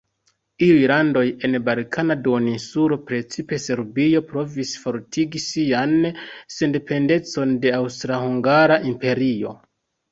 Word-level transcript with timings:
Iuj 0.67 0.77
landoj 0.91 1.21
en 1.49 1.57
Balkana 1.67 2.17
duoninsulo, 2.29 2.97
precipe 3.11 3.61
Serbio, 3.67 4.25
provis 4.33 4.73
fortigi 4.87 5.45
sian 5.51 5.97
sendependecon 6.59 7.57
de 7.67 7.79
Aŭstra-Hungara 7.85 8.83
Imperio. 8.95 9.57